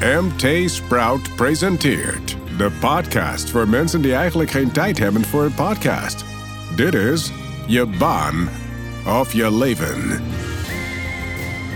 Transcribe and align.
MT 0.00 0.70
Sprout 0.70 1.36
presenteert 1.36 2.36
de 2.58 2.70
podcast 2.80 3.50
voor 3.50 3.68
mensen 3.68 4.02
die 4.02 4.14
eigenlijk 4.14 4.50
geen 4.50 4.70
tijd 4.70 4.98
hebben 4.98 5.24
voor 5.24 5.44
een 5.44 5.54
podcast. 5.54 6.24
Dit 6.74 6.94
is 6.94 7.32
je 7.66 7.86
baan 7.98 8.48
of 9.20 9.32
je 9.32 9.56
leven. 9.56 10.22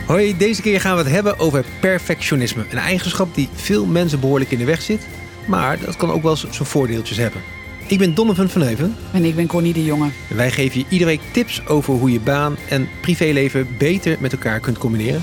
Hoi, 0.07 0.37
deze 0.37 0.63
keer 0.63 0.81
gaan 0.81 0.97
we 0.97 1.03
het 1.03 1.13
hebben 1.13 1.39
over 1.39 1.65
perfectionisme. 1.81 2.65
Een 2.71 2.79
eigenschap 2.79 3.35
die 3.35 3.49
veel 3.55 3.87
mensen 3.87 4.21
behoorlijk 4.21 4.51
in 4.51 4.59
de 4.59 4.65
weg 4.65 4.83
zit, 4.83 5.07
maar 5.47 5.79
dat 5.85 5.97
kan 5.97 6.11
ook 6.11 6.23
wel 6.23 6.37
zijn 6.37 6.53
voordeeltjes 6.53 7.19
hebben. 7.19 7.41
Ik 7.87 7.99
ben 7.99 8.15
Donovan 8.15 8.49
van 8.49 8.63
Heuven 8.63 8.97
En 9.13 9.25
ik 9.25 9.37
ben 9.37 9.47
Connie 9.47 9.73
de 9.73 9.85
Jonge. 9.85 10.11
en 10.31 10.37
wij 10.37 10.51
geven 10.51 10.79
je 10.79 10.87
iedere 10.89 11.11
week 11.11 11.21
tips 11.33 11.67
over 11.67 11.95
hoe 11.95 12.13
je 12.13 12.21
baan 12.21 12.57
en 12.69 12.89
privéleven 13.01 13.69
beter 13.79 14.17
met 14.21 14.33
elkaar 14.33 14.61
kunt 14.61 14.79
combineren. 14.79 15.23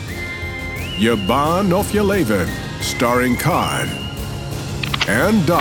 Je 0.99 1.23
baan 1.27 1.73
of 1.73 1.91
je 1.91 2.05
leven. 2.05 2.66
Starring 2.97 3.37
Khan 3.37 3.87
en 5.07 5.45
Don. 5.45 5.59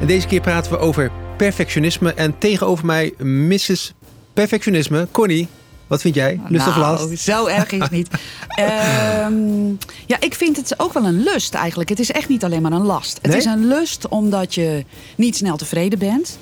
En 0.00 0.06
deze 0.06 0.26
keer 0.26 0.40
praten 0.40 0.72
we 0.72 0.78
over 0.78 1.10
perfectionisme 1.36 2.14
en 2.14 2.38
tegenover 2.38 2.86
mij 2.86 3.14
Mrs. 3.18 3.92
Perfectionisme, 4.32 5.08
Connie. 5.10 5.48
Wat 5.86 6.00
vind 6.00 6.14
jij? 6.14 6.40
Lust 6.48 6.66
of 6.66 6.76
Nou, 6.76 6.98
last? 6.98 7.18
Zo 7.20 7.46
erg 7.46 7.70
is 7.70 7.80
het 7.80 7.90
niet. 7.90 8.08
Ehm, 8.48 9.68
ja, 10.06 10.16
ik 10.20 10.34
vind 10.34 10.56
het 10.56 10.74
ook 10.76 10.92
wel 10.92 11.04
een 11.04 11.22
lust 11.22 11.54
eigenlijk. 11.54 11.88
Het 11.88 11.98
is 11.98 12.10
echt 12.10 12.28
niet 12.28 12.44
alleen 12.44 12.62
maar 12.62 12.72
een 12.72 12.86
last. 12.86 13.18
Het 13.22 13.30
Nee? 13.30 13.36
is 13.36 13.44
een 13.44 13.66
lust 13.66 14.08
omdat 14.08 14.54
je 14.54 14.84
niet 15.16 15.36
snel 15.36 15.56
tevreden 15.56 15.98
bent. 15.98 16.38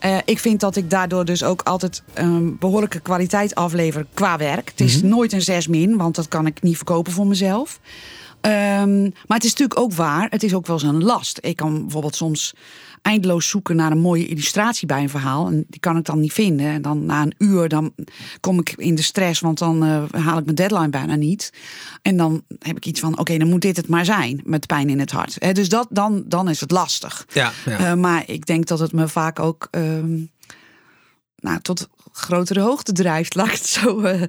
Eh, 0.00 0.16
ik 0.24 0.38
vind 0.38 0.60
dat 0.60 0.76
ik 0.76 0.90
daardoor 0.90 1.24
dus 1.24 1.44
ook 1.44 1.62
altijd 1.62 2.02
een 2.14 2.58
behoorlijke 2.58 3.00
kwaliteit 3.00 3.54
aflever 3.54 4.06
qua 4.14 4.36
werk. 4.36 4.68
Het 4.70 4.80
is 4.80 5.02
nooit 5.02 5.32
een 5.32 5.42
6 5.42 5.66
min, 5.66 5.96
want 5.96 6.14
dat 6.14 6.28
kan 6.28 6.46
ik 6.46 6.62
niet 6.62 6.76
verkopen 6.76 7.12
voor 7.12 7.26
mezelf. 7.26 7.80
Ehm, 8.40 9.02
maar 9.02 9.36
het 9.36 9.44
is 9.44 9.50
natuurlijk 9.50 9.80
ook 9.80 9.92
waar. 9.92 10.26
Het 10.30 10.42
is 10.42 10.54
ook 10.54 10.66
wel 10.66 10.76
eens 10.76 10.84
een 10.84 11.04
last. 11.04 11.38
Ik 11.40 11.56
kan 11.56 11.80
bijvoorbeeld 11.80 12.16
soms 12.16 12.54
eindeloos 13.02 13.48
zoeken 13.48 13.76
naar 13.76 13.90
een 13.90 13.98
mooie 13.98 14.26
illustratie 14.26 14.86
bij 14.86 15.02
een 15.02 15.08
verhaal. 15.08 15.46
En 15.46 15.64
die 15.68 15.80
kan 15.80 15.96
ik 15.96 16.04
dan 16.04 16.20
niet 16.20 16.32
vinden. 16.32 16.66
En 16.66 16.82
dan 16.82 17.06
na 17.06 17.22
een 17.22 17.34
uur 17.38 17.68
dan 17.68 17.92
kom 18.40 18.58
ik 18.58 18.72
in 18.76 18.94
de 18.94 19.02
stress, 19.02 19.40
want 19.40 19.58
dan 19.58 19.84
eh, 19.84 20.20
haal 20.24 20.38
ik 20.38 20.44
mijn 20.44 20.56
deadline 20.56 20.88
bijna 20.88 21.14
niet. 21.14 21.52
En 22.02 22.16
dan 22.16 22.42
heb 22.58 22.76
ik 22.76 22.86
iets 22.86 23.00
van, 23.00 23.18
oké, 23.18 23.38
dan 23.38 23.48
moet 23.48 23.62
dit 23.62 23.76
het 23.76 23.88
maar 23.88 24.04
zijn. 24.04 24.40
Met 24.44 24.66
pijn 24.66 24.88
in 24.88 24.98
het 24.98 25.10
hart. 25.10 25.54
Dus 25.54 25.68
dat, 25.68 25.86
dan, 25.90 26.24
dan 26.26 26.48
is 26.48 26.60
het 26.60 26.70
lastig. 26.70 27.26
Ja, 27.32 27.52
ja. 27.64 27.78
Eh, 27.78 27.94
maar 27.94 28.22
ik 28.26 28.46
denk 28.46 28.66
dat 28.66 28.78
het 28.78 28.92
me 28.92 29.08
vaak 29.08 29.38
ook 29.38 29.68
ehm, 29.70 30.18
nou, 31.40 31.60
tot 31.60 31.88
grotere 32.12 32.60
hoogte 32.60 32.92
drijft. 32.92 33.34
Laat 33.34 33.46
ik 33.46 33.52
het 33.52 33.66
zo, 33.66 34.00
eh, 34.00 34.22
eh, 34.22 34.28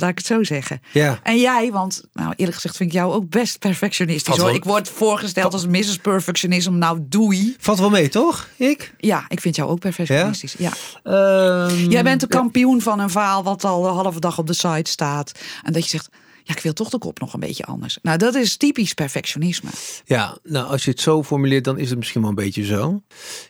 laat 0.00 0.10
ik 0.10 0.18
het 0.18 0.26
zo 0.26 0.42
zeggen. 0.42 0.80
ja. 0.92 1.18
En 1.22 1.38
jij, 1.38 1.70
want 1.72 2.04
nou, 2.12 2.32
eerlijk 2.36 2.54
gezegd 2.54 2.76
vind 2.76 2.88
ik 2.88 2.94
jou 2.94 3.12
ook 3.12 3.28
best 3.28 3.58
perfectionistisch. 3.58 4.36
Hoor. 4.36 4.54
Ik 4.54 4.64
word 4.64 4.88
voorgesteld 4.88 5.52
als 5.52 5.66
Mrs. 5.66 5.96
Perfectionism. 5.96 6.72
Nou, 6.72 6.98
doei. 7.02 7.56
Valt 7.58 7.78
wel 7.78 7.90
mee, 7.90 8.08
toch? 8.08 8.48
Ik? 8.56 8.94
Ja, 8.98 9.24
ik 9.28 9.40
vind 9.40 9.56
jou 9.56 9.70
ook 9.70 9.78
perfectionistisch. 9.78 10.54
Ja? 10.58 10.72
Ehm, 11.02 11.90
Jij 11.90 12.02
bent 12.02 12.20
de 12.20 12.26
kampioen 12.26 12.80
van 12.80 13.00
een 13.00 13.10
verhaal 13.10 13.42
wat 13.42 13.64
al 13.64 13.82
de 13.82 13.88
halve 13.88 14.20
dag 14.20 14.38
op 14.38 14.46
de 14.46 14.52
site 14.52 14.90
staat. 14.90 15.32
En 15.62 15.72
dat 15.72 15.82
je 15.82 15.88
zegt, 15.88 16.08
ja, 16.44 16.54
ik 16.54 16.62
wil 16.62 16.72
toch 16.72 16.88
de 16.88 16.98
kop 16.98 17.20
nog 17.20 17.32
een 17.34 17.40
beetje 17.40 17.64
anders. 17.64 17.98
Nou, 18.02 18.18
dat 18.18 18.34
is 18.34 18.56
typisch 18.56 18.94
perfectionisme. 18.94 19.70
Ja, 20.04 20.38
nou 20.42 20.66
als 20.66 20.84
je 20.84 20.90
het 20.90 21.00
zo 21.00 21.22
formuleert, 21.22 21.64
dan 21.64 21.78
is 21.78 21.88
het 21.88 21.98
misschien 21.98 22.20
wel 22.20 22.30
een 22.30 22.36
beetje 22.36 22.64
zo. 22.64 23.02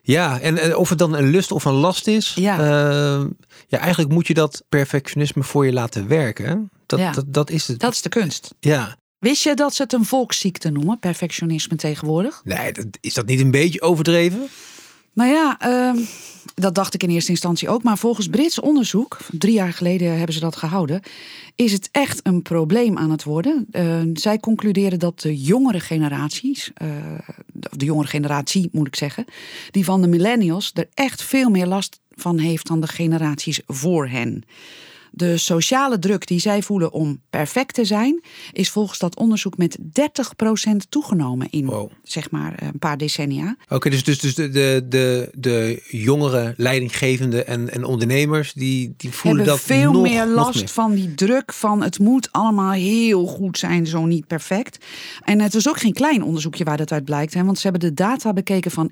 Ja, 0.02 0.40
en, 0.40 0.58
en 0.58 0.76
of 0.76 0.88
het 0.88 0.98
dan 0.98 1.14
een 1.14 1.30
lust 1.30 1.52
of 1.52 1.64
een 1.64 1.72
last 1.72 2.06
is. 2.06 2.32
Ja. 2.34 2.58
eh, 2.58 3.24
ja, 3.68 3.78
eigenlijk 3.78 4.12
moet 4.12 4.26
je 4.26 4.34
dat 4.34 4.62
perfectionisme 4.68 5.42
voor 5.42 5.66
je 5.66 5.72
laten 5.72 6.08
werken. 6.08 6.70
Dat, 6.86 6.98
Ja. 6.98 7.12
dat, 7.12 7.24
dat 7.28 7.50
is 7.50 7.68
het. 7.68 7.80
Dat 7.80 7.92
is 7.92 8.02
de 8.02 8.08
kunst. 8.08 8.54
Ja. 8.60 8.96
Wist 9.18 9.42
je 9.42 9.54
dat 9.54 9.74
ze 9.74 9.82
het 9.82 9.92
een 9.92 10.04
volksziekte 10.04 10.70
noemen, 10.70 10.98
perfectionisme 10.98 11.76
tegenwoordig? 11.76 12.40
Nee, 12.44 12.72
dat, 12.72 12.86
is 13.00 13.14
dat 13.14 13.26
niet 13.26 13.40
een 13.40 13.50
beetje 13.50 13.80
overdreven? 13.82 14.48
Nou 15.12 15.30
ja, 15.30 15.58
ehm, 15.58 15.98
dat 16.54 16.74
dacht 16.74 16.94
ik 16.94 17.02
in 17.02 17.10
eerste 17.10 17.30
instantie 17.30 17.68
ook. 17.68 17.82
Maar 17.82 17.98
volgens 17.98 18.28
Brits 18.28 18.60
onderzoek, 18.60 19.18
drie 19.30 19.52
jaar 19.52 19.72
geleden 19.72 20.16
hebben 20.16 20.34
ze 20.34 20.40
dat 20.40 20.56
gehouden, 20.56 21.02
is 21.54 21.72
het 21.72 21.88
echt 21.92 22.20
een 22.22 22.42
probleem 22.42 22.98
aan 22.98 23.10
het 23.10 23.24
worden. 23.24 23.66
Eh, 23.70 24.00
zij 24.14 24.38
concluderen 24.38 24.98
dat 24.98 25.20
de 25.20 25.36
jongere 25.36 25.80
generaties, 25.80 26.72
of 27.70 27.76
de 27.76 27.84
jongere 27.84 28.08
generatie 28.08 28.68
moet 28.72 28.86
ik 28.86 28.96
zeggen, 28.96 29.24
die 29.70 29.84
van 29.84 30.02
de 30.02 30.08
millennials 30.08 30.70
er 30.74 30.88
echt 30.94 31.22
veel 31.22 31.50
meer 31.50 31.66
last 31.66 32.00
van 32.14 32.38
heeft 32.38 32.66
dan 32.66 32.80
de 32.80 32.88
generaties 32.88 33.60
voor 33.66 34.08
hen. 34.08 34.44
De 35.14 35.36
sociale 35.36 35.98
druk 35.98 36.26
die 36.26 36.40
zij 36.40 36.62
voelen 36.62 36.92
om 36.92 37.20
perfect 37.30 37.74
te 37.74 37.84
zijn, 37.84 38.22
is 38.52 38.70
volgens 38.70 38.98
dat 38.98 39.16
onderzoek 39.16 39.56
met 39.56 39.78
30% 39.78 39.82
toegenomen 40.88 41.50
in 41.50 41.66
Wow. 41.66 41.90
zeg 42.02 42.30
maar 42.30 42.62
een 42.62 42.78
paar 42.78 42.96
decennia. 42.96 43.56
Oké, 43.68 43.90
dus, 43.90 44.04
dus, 44.04 44.18
dus 44.18 44.34
de, 44.34 44.50
de, 44.50 44.84
de, 44.88 45.30
de 45.34 45.82
jongere 45.88 46.54
leidinggevenden 46.56 47.46
en, 47.46 47.72
en 47.72 47.84
ondernemers, 47.84 48.52
die, 48.52 48.94
die 48.96 49.10
voelen 49.10 49.44
hebben 49.44 49.58
dat 49.66 49.76
veel 49.76 49.92
nog, 49.92 50.02
meer 50.02 50.26
last 50.26 50.58
meer. 50.58 50.68
van 50.68 50.94
die 50.94 51.14
druk 51.14 51.52
van 51.52 51.82
het 51.82 51.98
moet 51.98 52.28
allemaal 52.32 52.72
heel 52.72 53.26
goed 53.26 53.58
zijn, 53.58 53.86
zo 53.86 54.04
niet 54.06 54.26
perfect. 54.26 54.84
En 55.24 55.40
het 55.40 55.54
is 55.54 55.68
ook 55.68 55.78
geen 55.78 55.92
klein 55.92 56.22
onderzoekje 56.22 56.64
waar 56.64 56.76
dat 56.76 56.92
uit 56.92 57.04
blijkt, 57.04 57.34
hè, 57.34 57.44
want 57.44 57.58
ze 57.58 57.68
hebben 57.68 57.88
de 57.88 57.94
data 57.94 58.32
bekeken 58.32 58.70
van 58.70 58.90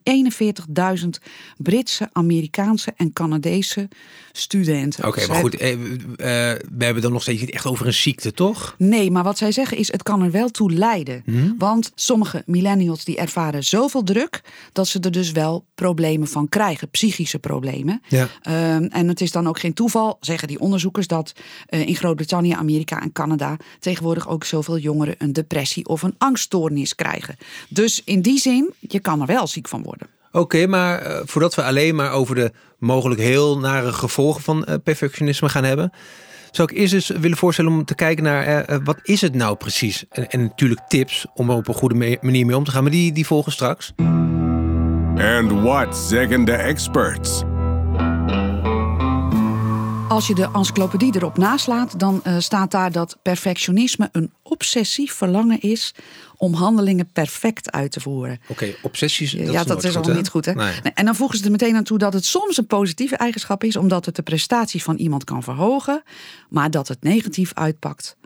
41.000 0.98 1.08
Britse, 1.56 2.08
Amerikaanse 2.12 2.92
en 2.96 3.12
Canadese 3.12 3.88
studenten. 4.32 5.06
Oké, 5.06 5.26
maar 5.26 5.36
goed, 5.36 5.56
eh, 5.56 5.76
we 6.16 6.84
hebben 6.84 7.02
dan 7.02 7.12
nog 7.12 7.22
steeds 7.22 7.40
niet 7.40 7.50
echt 7.50 7.66
over 7.66 7.86
een 7.86 7.92
ziekte, 7.92 8.32
toch? 8.32 8.74
Nee, 8.78 9.10
maar 9.10 9.22
wat 9.22 9.38
zij 9.38 9.52
zeggen 9.52 9.76
is, 9.76 9.92
het 9.92 10.02
kan 10.02 10.22
er 10.22 10.30
wel 10.30 10.48
toe 10.48 10.72
leiden. 10.72 11.22
Hmm? 11.24 11.54
Want 11.58 11.92
sommige 11.94 12.42
millennials 12.46 13.04
die 13.04 13.16
ervaren 13.16 13.64
zoveel 13.64 14.02
druk 14.02 14.40
dat 14.72 14.88
ze 14.88 15.00
er 15.00 15.10
dus 15.10 15.32
wel 15.32 15.64
problemen 15.74 16.28
van 16.28 16.48
krijgen, 16.48 16.90
psychische 16.90 17.38
problemen. 17.38 18.02
Ja. 18.08 18.28
Ehm, 18.42 18.84
en 18.84 19.08
het 19.08 19.20
is 19.20 19.32
dan 19.32 19.48
ook 19.48 19.58
geen 19.58 19.74
toeval, 19.74 20.16
zeggen 20.20 20.48
die 20.48 20.60
onderzoekers, 20.60 21.06
dat 21.06 21.32
eh, 21.66 21.86
in 21.86 21.96
Groot-Brittannië, 21.96 22.52
Amerika 22.52 23.02
en 23.02 23.12
Canada 23.12 23.56
tegenwoordig 23.78 24.28
ook 24.28 24.44
zoveel 24.44 24.78
jongeren 24.78 25.14
een 25.18 25.32
depressie 25.32 25.86
of 25.86 26.02
een 26.02 26.14
angststoornis 26.18 26.94
krijgen. 26.94 27.36
Dus 27.68 28.02
in 28.04 28.22
die 28.22 28.38
zin, 28.38 28.72
je 28.78 29.00
kan 29.00 29.20
er 29.20 29.26
wel 29.26 29.46
ziek 29.46 29.68
van 29.68 29.82
worden. 29.82 30.08
Oké, 30.32 30.66
maar 30.66 30.98
eh, 30.98 31.20
voordat 31.24 31.54
we 31.54 31.62
alleen 31.62 31.94
maar 31.94 32.12
over 32.12 32.34
de 32.34 32.52
mogelijk 32.78 33.20
heel 33.20 33.58
nare 33.58 33.92
gevolgen 33.92 34.42
van 34.42 34.64
eh, 34.64 34.74
perfectionisme 34.84 35.48
gaan 35.48 35.64
hebben, 35.64 35.92
zou 36.50 36.72
ik 36.72 36.78
eerst 36.78 36.94
eens 36.94 37.08
willen 37.08 37.36
voorstellen 37.36 37.72
om 37.72 37.84
te 37.84 37.94
kijken 37.94 38.24
naar 38.24 38.44
eh, 38.44 38.78
wat 38.84 38.98
is 39.02 39.20
het 39.20 39.34
nou 39.34 39.56
precies? 39.56 40.04
En, 40.10 40.28
en 40.28 40.42
natuurlijk 40.42 40.80
tips 40.88 41.26
om 41.34 41.50
er 41.50 41.56
op 41.56 41.68
een 41.68 41.74
goede 41.74 42.18
manier 42.20 42.46
mee 42.46 42.56
om 42.56 42.64
te 42.64 42.70
gaan, 42.70 42.82
maar 42.82 42.92
die, 42.92 43.12
die 43.12 43.26
volgen 43.26 43.52
straks. 43.52 43.92
And 45.16 45.52
what 45.62 45.96
zeggen 45.96 46.44
de 46.44 46.52
experts? 46.52 47.42
Als 50.10 50.26
je 50.26 50.34
de 50.34 50.48
encyclopedie 50.54 51.16
erop 51.16 51.36
naslaat, 51.36 51.98
dan 51.98 52.20
eh, 52.24 52.34
staat 52.38 52.70
daar 52.70 52.92
dat 52.92 53.16
perfectionisme 53.22 54.08
een 54.12 54.32
obsessief 54.42 55.12
verlangen 55.12 55.60
is 55.60 55.94
om 56.36 56.54
handelingen 56.54 57.10
perfect 57.12 57.70
uit 57.70 57.92
te 57.92 58.00
voeren. 58.00 58.40
Oké, 58.46 58.74
obsessies. 58.82 59.32
Dat 59.32 59.46
ja, 59.46 59.58
dat 59.58 59.66
nooit 59.66 59.84
is 59.84 59.96
al 59.96 60.14
niet 60.14 60.28
goed. 60.28 60.44
Hè? 60.44 60.54
Nee, 60.54 60.72
En 60.94 61.04
dan 61.04 61.14
voegen 61.14 61.38
ze 61.38 61.44
er 61.44 61.50
meteen 61.50 61.76
aan 61.76 61.84
toe 61.84 61.98
dat 61.98 62.12
het 62.12 62.24
soms 62.24 62.56
een 62.56 62.66
positieve 62.66 63.16
eigenschap 63.16 63.64
is, 63.64 63.76
omdat 63.76 64.06
het 64.06 64.16
de 64.16 64.22
prestatie 64.22 64.82
van 64.82 64.96
iemand 64.96 65.24
kan 65.24 65.42
verhogen, 65.42 66.02
maar 66.48 66.70
dat 66.70 66.88
het 66.88 67.02
negatief 67.02 67.54
uitpakt 67.54 68.16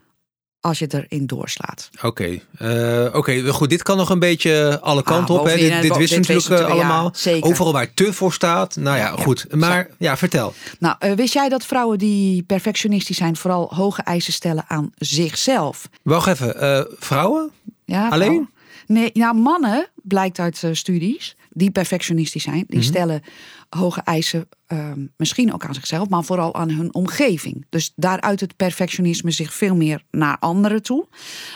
als 0.64 0.78
je 0.78 0.86
erin 0.90 1.26
doorslaat. 1.26 1.88
Oké, 2.02 2.38
eh, 2.58 3.06
oké, 3.12 3.48
goed. 3.48 3.70
Dit 3.70 3.82
kan 3.82 3.96
nog 3.96 4.10
een 4.10 4.18
beetje 4.18 4.78
alle 4.80 5.02
kanten 5.02 5.34
op. 5.40 5.44
Hè. 5.44 5.52
Ah, 5.52 5.58
Dit, 5.58 5.70
hè, 5.72 5.80
dit 5.80 5.94
dit 5.94 6.10
natuurlijk 6.10 6.48
eh, 6.48 6.58
ja, 6.58 6.64
allemaal. 6.64 7.12
Overal 7.40 7.72
waar 7.72 7.94
te 7.94 8.12
voor 8.12 8.32
staat. 8.32 8.76
Nou 8.76 8.96
ja, 8.96 9.06
goed. 9.10 9.46
Maar 9.54 9.88
ja, 9.98 10.16
vertel. 10.16 10.54
Nou, 10.78 10.96
eh, 10.98 11.12
wist 11.12 11.32
jij 11.34 11.48
dat 11.48 11.64
vrouwen 11.64 11.98
die 11.98 12.42
perfectionistisch 12.42 13.16
zijn 13.16 13.36
vooral 13.36 13.70
hoge 13.74 14.02
eisen 14.02 14.32
stellen 14.32 14.64
aan 14.68 14.90
zichzelf? 14.96 15.88
Wacht 16.02 16.26
even. 16.28 16.60
eh, 16.60 16.80
vrouwen? 16.98 17.50
Ja, 17.84 18.08
Alleen? 18.08 18.26
vrouwen? 18.26 18.50
Nee, 18.86 19.10
ja, 19.12 19.32
mannen, 19.32 19.86
blijkt 20.02 20.38
uit 20.38 20.62
eh, 20.62 20.70
studies, 20.72 21.36
die 21.54 21.70
perfectionistisch 21.70 22.42
zijn, 22.42 22.56
Mhm. 22.56 22.64
die 22.68 22.82
stellen 22.82 23.22
hoge 23.68 24.00
eisen 24.00 24.48
ehm, 24.66 25.06
misschien 25.16 25.52
ook 25.52 25.64
aan 25.64 25.74
zichzelf, 25.74 26.08
maar 26.08 26.24
vooral 26.24 26.54
aan 26.54 26.70
hun 26.70 26.94
omgeving. 26.94 27.66
Dus 27.68 27.92
daaruit 27.96 28.40
het 28.40 28.56
perfectionisme 28.56 29.30
zich 29.30 29.54
veel 29.54 29.76
meer 29.76 30.02
naar 30.10 30.36
anderen 30.40 30.82
toe. 30.82 31.06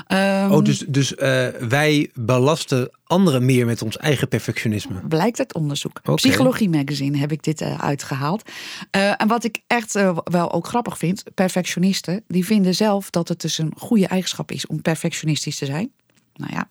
Ehm, 0.06 0.50
Oh, 0.52 0.64
dus, 0.64 0.78
dus 0.88 1.14
eh, 1.14 1.46
wij 1.68 2.10
belasten 2.14 2.90
anderen 3.04 3.44
meer 3.44 3.66
met 3.66 3.82
ons 3.82 3.96
eigen 3.96 4.28
perfectionisme. 4.28 5.00
Blijkt 5.08 5.38
uit 5.38 5.54
onderzoek. 5.54 6.00
Psychologie 6.14 6.68
Magazine 6.68 7.16
heb 7.18 7.32
ik 7.32 7.42
dit 7.42 7.60
eh, 7.60 7.78
uitgehaald. 7.78 8.50
Eh, 8.90 9.20
en 9.20 9.28
wat 9.28 9.44
ik 9.44 9.60
echt 9.66 9.92
wel 10.24 10.52
ook 10.52 10.66
grappig 10.66 10.98
vind, 10.98 11.22
perfectionisten, 11.34 12.22
die 12.26 12.44
vinden 12.44 12.74
zelf 12.74 13.10
dat 13.10 13.28
het 13.28 13.40
dus 13.40 13.58
een 13.58 13.72
goede 13.76 14.06
eigenschap 14.06 14.52
is 14.52 14.66
om 14.66 14.82
perfectionistisch 14.82 15.56
te 15.58 15.66
zijn. 15.66 15.90
Nou 16.38 16.52
ja, 16.54 16.68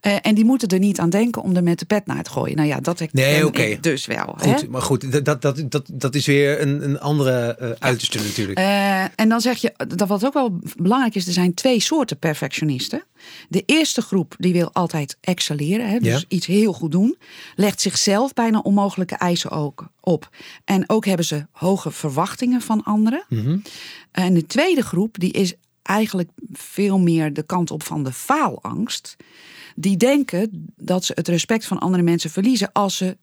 Eh, 0.00 0.16
en 0.22 0.34
die 0.34 0.44
moeten 0.44 0.68
er 0.68 0.78
niet 0.78 1.00
aan 1.00 1.10
denken 1.10 1.42
om 1.42 1.56
er 1.56 1.62
met 1.62 1.78
de 1.78 1.84
pet 1.84 2.06
naar 2.06 2.22
te 2.22 2.30
gooien. 2.30 2.56
Nou 2.56 2.68
ja, 2.68 2.80
dat 2.80 3.02
Nee, 3.12 3.46
oké. 3.46 3.62
ik 3.62 3.82
dus 3.82 4.06
wel. 4.06 4.34
Goed, 4.38 4.60
hè? 4.60 4.68
maar 4.68 4.82
goed, 4.82 5.24
dat, 5.24 5.42
dat, 5.42 5.62
dat, 5.68 5.90
dat, 5.92 6.14
is 6.14 6.26
weer 6.26 6.60
een, 6.60 6.84
een 6.84 7.00
andere 7.00 7.54
eh 7.54 7.70
uiterste 7.78 8.18
natuurlijk. 8.18 8.58
Eh, 8.58 9.02
en 9.02 9.28
dan 9.28 9.40
zeg 9.40 9.58
je, 9.58 9.72
dat 9.96 10.08
wat 10.08 10.24
ook 10.26 10.32
wel 10.32 10.60
belangrijk 10.76 11.14
is, 11.14 11.26
er 11.26 11.32
zijn 11.32 11.54
twee 11.54 11.80
soorten 11.80 12.18
perfectionisten. 12.18 13.02
De 13.48 13.62
eerste 13.66 14.02
groep 14.02 14.34
die 14.38 14.52
wil 14.52 14.72
altijd 14.72 15.16
excelleren, 15.20 15.88
hè, 15.90 15.98
dus 15.98 16.12
Ja. 16.20 16.24
iets 16.28 16.46
heel 16.46 16.72
goed 16.72 16.92
doen, 16.92 17.16
legt 17.54 17.80
zichzelf 17.80 18.32
bijna 18.32 18.58
onmogelijke 18.58 19.14
eisen 19.16 19.50
ook 19.50 19.88
op. 20.00 20.28
En 20.64 20.84
ook 20.86 21.04
hebben 21.04 21.26
ze 21.26 21.46
hoge 21.50 21.90
verwachtingen 21.90 22.60
van 22.60 22.82
anderen. 22.84 23.24
Mhm. 23.28 23.58
En 24.12 24.34
de 24.34 24.46
tweede 24.46 24.82
groep 24.82 25.18
die 25.18 25.32
is 25.32 25.54
eigenlijk 25.88 26.30
veel 26.52 26.98
meer 26.98 27.32
de 27.32 27.42
kant 27.42 27.70
op 27.70 27.82
van 27.82 28.02
de 28.02 28.12
faalangst. 28.12 29.16
Die 29.76 29.96
denken 29.96 30.72
dat 30.76 31.04
ze 31.04 31.12
het 31.14 31.28
respect 31.28 31.66
van 31.66 31.78
andere 31.78 32.02
mensen 32.02 32.30
verliezen 32.30 32.72
als 32.72 32.96
ze 32.96 33.16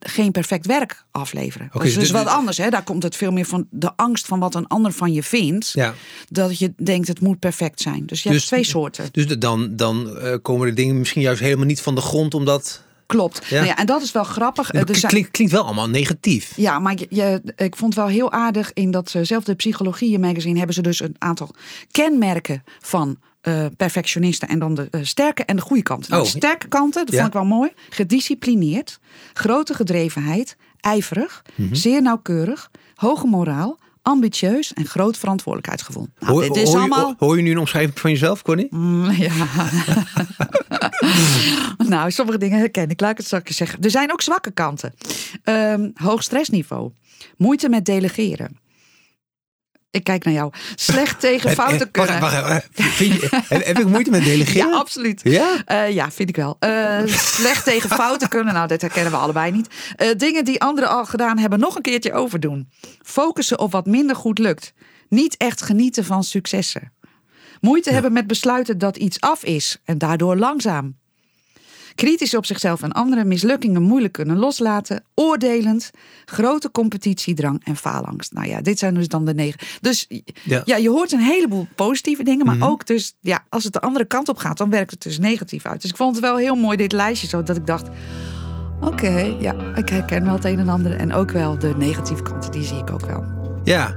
geen 0.00 0.32
perfect 0.32 0.66
werk 0.66 1.04
afleveren. 1.10 1.66
Oké, 1.66 1.78
dat 1.78 1.86
is 1.86 1.94
dus 1.94 2.02
dus- 2.02 2.12
wat 2.12 2.26
anders. 2.26 2.56
Hè? 2.56 2.70
Daar 2.70 2.82
komt 2.82 3.02
het 3.02 3.16
veel 3.16 3.32
meer 3.32 3.44
van 3.44 3.66
de 3.70 3.96
angst 3.96 4.26
van 4.26 4.38
wat 4.38 4.54
een 4.54 4.66
ander 4.66 4.92
van 4.92 5.12
je 5.12 5.22
vindt. 5.22 5.70
Ja. 5.70 5.94
Dat 6.28 6.58
je 6.58 6.72
denkt 6.76 7.08
het 7.08 7.20
moet 7.20 7.38
perfect 7.38 7.80
zijn. 7.80 8.06
Dus 8.06 8.22
je 8.22 8.28
hebt 8.28 8.46
twee 8.46 8.64
soorten. 8.64 9.08
Dus 9.12 9.26
dan, 9.26 9.76
dan 9.76 10.18
eh, 10.18 10.34
komen 10.42 10.68
de 10.68 10.74
dingen 10.74 10.98
misschien 10.98 11.22
juist 11.22 11.40
helemaal 11.40 11.66
niet 11.66 11.80
van 11.80 11.94
de 11.94 12.00
grond, 12.00 12.34
omdat. 12.34 12.82
Klopt. 13.10 13.46
Ja. 13.48 13.54
Nou 13.54 13.66
ja, 13.66 13.76
en 13.76 13.86
dat 13.86 14.02
is 14.02 14.12
wel 14.12 14.24
grappig. 14.24 14.70
Eh, 14.70 14.88
er 14.88 14.96
zijn- 14.96 15.30
klinkt, 15.30 15.52
wel 15.52 15.64
allemaal 15.64 15.88
negatief. 15.88 16.52
Ja, 16.56 16.78
maar 16.78 16.94
je, 16.98 17.06
je- 17.08 17.42
ik 17.56 17.76
vond 17.76 17.94
wel 17.94 18.06
heel 18.06 18.32
aardig 18.32 18.70
in 18.72 18.90
datzelfde 18.90 19.54
psychologie 19.54 20.18
magazine 20.18 20.56
hebben 20.56 20.74
ze 20.74 20.82
dus 20.82 21.00
een 21.00 21.14
aantal 21.18 21.50
kenmerken 21.90 22.64
van 22.80 23.16
eh, 23.40 23.66
perfectionisten 23.76 24.48
en 24.48 24.58
dan 24.58 24.74
de 24.74 24.88
eh, 24.90 25.00
sterke 25.02 25.44
en 25.44 25.56
de 25.56 25.62
goede 25.62 25.82
kanten. 25.82 26.10
Nou, 26.10 26.22
Oh. 26.22 26.30
de 26.32 26.36
sterke 26.36 26.68
kanten, 26.68 27.04
dat 27.06 27.14
Ja. 27.14 27.20
vond 27.20 27.34
ik 27.34 27.40
wel 27.40 27.48
mooi. 27.58 27.70
Gedisciplineerd, 27.90 28.98
grote 29.32 29.74
gedrevenheid, 29.74 30.56
ijverig, 30.80 31.42
Mhm. 31.54 31.74
zeer 31.74 32.02
nauwkeurig, 32.02 32.70
hoge 32.94 33.26
moraal, 33.26 33.78
ambitieus 34.10 34.72
en 34.72 34.86
groot 34.86 35.16
verantwoordelijkheidsgevoel. 35.18 36.08
Nou, 36.18 36.32
hoor, 36.32 36.42
dit 36.42 36.56
is 36.56 36.62
hoor 36.62 36.72
je- 36.72 36.78
allemaal. 36.78 37.14
hoor 37.18 37.36
je 37.36 37.42
nu 37.42 37.50
een 37.50 37.58
omschrijving 37.58 37.98
van 37.98 38.10
jezelf, 38.10 38.42
Connie? 38.42 38.66
Mm, 38.70 39.10
Ja. 39.10 39.32
nou, 41.94 42.10
sommige 42.10 42.38
dingen 42.38 42.58
herken 42.58 42.90
ik. 42.90 43.00
Laat 43.00 43.10
ik 43.10 43.16
het 43.16 43.26
straks 43.26 43.56
zeggen. 43.56 43.82
Er 43.82 43.90
zijn 43.90 44.12
ook 44.12 44.22
zwakke 44.22 44.50
kanten. 44.50 44.94
Ehm, 45.44 45.88
hoog 45.94 46.22
stressniveau. 46.22 46.90
Moeite 47.36 47.68
met 47.68 47.84
delegeren. 47.84 48.58
Ik 49.90 50.04
kijk 50.04 50.24
naar 50.24 50.34
jou. 50.34 50.52
Slecht 50.74 51.20
tegen 51.20 51.50
fouten 51.50 51.78
wacht, 51.78 51.90
kunnen. 51.90 52.20
wacht, 52.20 52.42
wacht, 52.42 52.68
Vind 52.72 53.20
je, 53.20 53.28
heb, 53.30 53.64
heb 53.64 53.78
ik 53.78 53.86
moeite 53.86 54.10
met 54.10 54.24
delegeren? 54.24 54.70
Ja, 54.70 54.76
absoluut. 54.76 55.20
Ja? 55.24 55.62
Eh, 55.64 55.90
ja, 55.90 56.10
vind 56.10 56.28
ik 56.28 56.36
wel. 56.36 56.56
Eh, 56.58 57.06
slecht 57.06 57.64
tegen 57.64 57.90
fouten 57.90 58.28
kunnen. 58.28 58.54
Nou, 58.54 58.66
dat 58.66 58.80
herkennen 58.80 59.12
we 59.12 59.18
allebei 59.18 59.52
niet. 59.52 59.74
Eh, 59.96 60.08
dingen 60.16 60.44
die 60.44 60.60
anderen 60.60 60.90
al 60.90 61.04
gedaan 61.04 61.38
hebben, 61.38 61.58
nog 61.58 61.76
een 61.76 61.82
keertje 61.82 62.12
overdoen. 62.12 62.68
Focussen 63.02 63.58
op 63.58 63.72
wat 63.72 63.86
minder 63.86 64.16
goed 64.16 64.38
lukt. 64.38 64.72
Niet 65.08 65.36
echt 65.36 65.62
genieten 65.62 66.04
van 66.04 66.24
successen. 66.24 66.92
Moeite 67.60 67.90
hebben 67.90 68.12
met 68.12 68.26
besluiten 68.26 68.78
dat 68.78 68.96
iets 68.96 69.20
af 69.20 69.44
is 69.44 69.78
en 69.84 69.98
daardoor 69.98 70.36
langzaam. 70.36 70.99
Kritisch 71.94 72.34
op 72.34 72.46
zichzelf 72.46 72.82
en 72.82 72.92
anderen, 72.92 73.28
mislukkingen 73.28 73.82
moeilijk 73.82 74.12
kunnen 74.12 74.36
loslaten, 74.36 75.04
oordelend, 75.14 75.90
grote 76.24 76.70
competitiedrang 76.70 77.60
en 77.64 77.76
faalangst. 77.76 78.32
Nou 78.32 78.48
ja, 78.48 78.60
dit 78.60 78.78
zijn 78.78 78.94
dus 78.94 79.08
dan 79.08 79.24
de 79.24 79.34
negen. 79.34 79.60
Dus 79.80 80.06
Ja. 80.64 80.76
je 80.76 80.88
hoort 80.90 81.12
een 81.12 81.18
heleboel 81.20 81.66
positieve 81.74 82.22
dingen, 82.22 82.46
maar 82.46 82.56
Mhm. 82.56 82.64
ook 82.68 82.86
dus, 82.86 83.14
ja, 83.20 83.44
als 83.48 83.64
het 83.64 83.72
de 83.72 83.80
andere 83.80 84.04
kant 84.04 84.28
op 84.28 84.36
gaat, 84.38 84.58
dan 84.58 84.70
werkt 84.70 84.90
het 84.90 85.02
dus 85.02 85.18
negatief 85.18 85.66
uit. 85.66 85.80
Dus 85.80 85.90
ik 85.90 85.96
vond 85.96 86.14
het 86.16 86.24
wel 86.24 86.36
heel 86.36 86.54
mooi, 86.54 86.76
dit 86.76 86.92
lijstje, 86.92 87.28
zo 87.28 87.42
dat 87.42 87.56
ik 87.56 87.66
dacht, 87.66 87.88
oké, 88.80 89.36
ja, 89.40 89.54
ik 89.74 89.88
herken 89.88 90.24
wel 90.24 90.34
het 90.34 90.44
een 90.44 90.58
en 90.58 90.68
ander. 90.68 90.96
En 90.96 91.12
ook 91.12 91.30
wel 91.30 91.58
de 91.58 91.74
negatieve 91.76 92.22
kanten, 92.22 92.50
die 92.50 92.64
zie 92.64 92.78
ik 92.78 92.90
ook 92.90 93.06
wel. 93.06 93.24
Ja, 93.64 93.94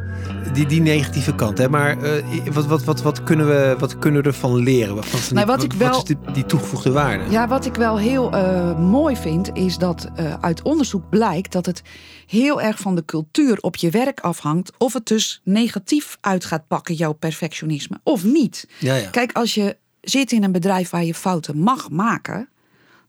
die, 0.54 0.66
die 0.66 0.81
negatieve 0.81 1.36
kant. 1.36 1.57
Hè? 1.57 1.69
Maar 1.69 2.01
eh, 2.04 2.24
wat, 2.51 2.66
wat, 2.66 2.84
wat, 2.84 3.01
wat, 3.01 3.24
kunnen 3.24 3.48
we, 3.48 3.75
wat 3.80 4.00
kunnen 4.00 4.22
we 4.22 4.28
ervan 4.28 4.56
leren? 4.56 4.95
Wat, 4.95 5.12
wat, 5.12 5.31
Nou, 5.34 5.45
wat 5.45 5.63
ik 5.63 5.74
wel- 5.74 5.98
is 5.98 6.04
die, 6.04 6.18
die 6.34 6.45
toegevoegde 6.45 6.92
waarde? 6.92 7.24
Ja, 7.30 7.48
wat 7.48 7.66
ik 7.66 7.75
wel 7.75 7.98
heel 7.98 8.31
eh, 8.31 8.80
mooi 8.80 9.16
vind, 9.16 9.50
is 9.54 9.78
dat 9.78 10.10
eh, 10.16 10.34
uit 10.42 10.62
onderzoek 10.62 11.10
blijkt 11.10 11.51
dat 11.51 11.66
het 11.66 11.81
heel 12.28 12.62
erg 12.62 12.80
van 12.80 12.95
de 12.95 13.06
cultuur 13.06 13.57
op 13.62 13.75
je 13.75 13.90
werk 13.90 14.19
afhangt. 14.19 14.72
Of 14.78 14.94
het 14.94 15.06
dus 15.07 15.42
negatief 15.44 16.18
uit 16.22 16.46
gaat 16.46 16.68
pakken, 16.68 16.96
jouw 16.96 17.13
perfectionisme, 17.13 18.00
of 18.04 18.24
niet. 18.24 18.68
Ja, 18.80 18.96
ja. 18.96 19.10
Kijk, 19.10 19.31
als 19.31 19.54
je 19.54 19.78
zit 20.01 20.31
in 20.31 20.44
een 20.44 20.51
bedrijf 20.51 20.89
waar 20.89 21.04
je 21.04 21.13
fouten 21.13 21.57
mag 21.57 21.89
maken, 21.89 22.48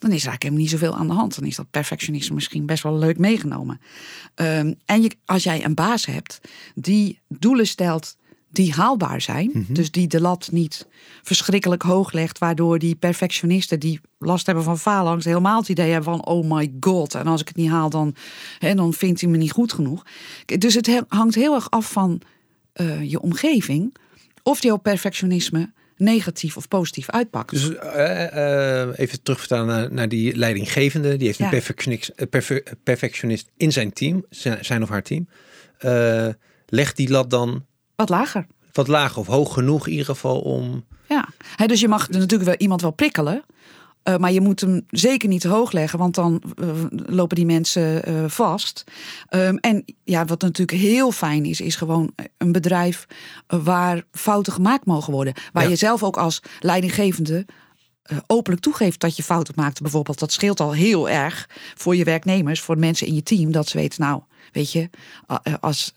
dan 0.04 0.12
is 0.12 0.22
er 0.22 0.28
eigenlijk 0.28 0.42
helemaal 0.42 0.60
niet 0.62 0.70
zoveel 0.70 0.94
aan 0.96 1.06
de 1.06 1.12
hand. 1.20 1.34
Dan 1.38 1.48
is 1.48 1.56
dat 1.56 1.70
perfectionisme 1.70 2.34
misschien 2.34 2.66
best 2.66 2.82
wel 2.82 2.98
leuk 2.98 3.18
meegenomen. 3.18 3.80
Ehm, 4.34 4.72
en 4.84 5.02
je, 5.02 5.10
als 5.24 5.42
jij 5.42 5.64
een 5.64 5.74
baas 5.74 6.06
hebt 6.06 6.40
die 6.74 7.20
doelen 7.28 7.66
stelt 7.66 8.16
die 8.50 8.72
haalbaar 8.72 9.20
zijn, 9.20 9.50
Mhm. 9.52 9.72
dus 9.72 9.90
die 9.90 10.06
de 10.06 10.20
lat 10.20 10.48
niet 10.52 10.86
verschrikkelijk 11.22 11.82
hoog 11.82 12.12
legt, 12.12 12.38
waardoor 12.38 12.78
die 12.78 12.94
perfectionisten 12.94 13.80
die 13.80 14.00
last 14.18 14.46
hebben 14.46 14.64
van 14.64 14.78
faalangst 14.78 15.26
helemaal 15.26 15.58
het 15.60 15.68
idee 15.68 15.90
hebben 15.92 16.12
van 16.12 16.26
oh 16.26 16.50
my 16.50 16.72
god, 16.80 17.14
en 17.14 17.26
als 17.26 17.40
ik 17.40 17.48
het 17.48 17.56
niet 17.56 17.70
haal 17.70 17.90
dan, 17.90 18.14
hè, 18.58 18.74
dan 18.74 18.92
vindt 18.92 19.20
hij 19.20 19.30
me 19.30 19.36
niet 19.36 19.52
goed 19.52 19.72
genoeg. 19.72 20.02
Dus 20.58 20.74
het 20.74 20.86
he- 20.86 21.00
hangt 21.08 21.34
heel 21.34 21.54
erg 21.54 21.70
af 21.70 21.92
van 21.92 22.20
eh, 22.72 23.10
je 23.10 23.20
omgeving 23.20 23.94
of 24.42 24.62
jouw 24.62 24.76
perfectionisme 24.76 25.72
negatief 25.96 26.56
of 26.56 26.68
positief 26.68 27.10
uitpakt. 27.10 27.50
Dus 27.50 27.74
eh, 27.76 28.82
eh, 28.82 28.88
even 28.98 29.22
terugvertalen 29.22 29.66
naar, 29.66 29.92
naar 29.92 30.08
die 30.08 30.36
leidinggevende. 30.36 31.16
Die 31.16 31.26
heeft 31.26 31.38
Ja. 31.38 31.44
een 31.44 31.50
perfectionist, 31.50 32.08
eh, 32.08 32.26
perfe- 32.28 32.62
perfectionist 32.82 33.50
in 33.56 33.72
zijn 33.72 33.92
team, 33.92 34.24
zijn, 34.30 34.64
zijn 34.64 34.82
of 34.82 34.88
haar 34.88 35.02
team. 35.02 35.28
Eh, 35.78 36.28
legt 36.66 36.96
die 36.96 37.10
lat 37.10 37.30
dan 37.30 37.66
Wat 37.96 38.08
lager. 38.08 38.46
wat 38.72 38.88
laag 38.88 39.16
of 39.16 39.26
hoog 39.26 39.52
genoeg 39.54 39.84
in 39.86 39.90
ieder 39.90 40.06
geval 40.06 40.40
om... 40.40 40.84
Ja, 41.08 41.28
Hè, 41.56 41.66
dus 41.66 41.80
je 41.80 41.88
mag 41.88 42.08
natuurlijk 42.10 42.42
wel 42.44 42.54
iemand 42.58 42.80
wel 42.80 42.90
prikkelen. 42.90 43.44
Eh, 44.04 44.16
maar 44.16 44.32
je 44.32 44.40
moet 44.40 44.60
hem 44.60 44.86
zeker 44.90 45.28
niet 45.28 45.40
te 45.40 45.48
hoog 45.48 45.72
leggen, 45.72 45.98
want 45.98 46.14
dan 46.14 46.42
eh, 46.56 46.68
lopen 46.90 47.36
die 47.36 47.46
mensen 47.46 48.04
eh, 48.04 48.24
vast. 48.26 48.84
Ehm, 49.28 49.56
en 49.56 49.84
ja, 50.04 50.24
wat 50.24 50.40
natuurlijk 50.40 50.78
heel 50.78 51.12
fijn 51.12 51.44
is, 51.44 51.60
is 51.60 51.76
gewoon 51.76 52.12
een 52.38 52.52
bedrijf 52.52 53.06
waar 53.46 54.02
fouten 54.12 54.52
gemaakt 54.52 54.86
mogen 54.86 55.12
worden. 55.12 55.34
Waar 55.52 55.62
Ja. 55.62 55.68
je 55.68 55.76
zelf 55.76 56.02
ook 56.02 56.16
als 56.16 56.42
leidinggevende 56.60 57.46
openlijk 58.26 58.62
toegeeft 58.62 59.00
dat 59.00 59.16
je 59.16 59.22
fouten 59.22 59.54
maakt. 59.56 59.80
Bijvoorbeeld, 59.80 60.18
dat 60.18 60.32
scheelt 60.32 60.60
al 60.60 60.72
heel 60.72 61.08
erg 61.08 61.48
voor 61.74 61.96
je 61.96 62.04
werknemers, 62.04 62.60
voor 62.60 62.78
mensen 62.78 63.06
in 63.06 63.14
je 63.14 63.22
team, 63.22 63.52
dat 63.52 63.68
ze 63.68 63.78
weten, 63.78 64.00
nou, 64.02 64.22
weet 64.52 64.72
je, 64.72 64.90
als 65.60 65.94